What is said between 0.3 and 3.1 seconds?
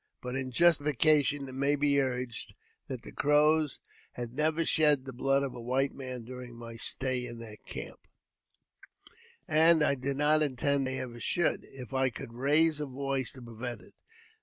in justification, it may be urged that